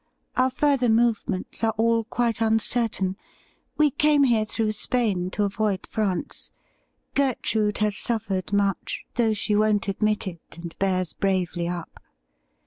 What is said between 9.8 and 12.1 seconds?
admit it, and bears bravely up.